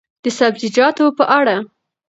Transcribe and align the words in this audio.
د 0.23 0.25
سبزیجاتو 0.37 1.05
په 1.17 1.23
اړه: 1.39 1.55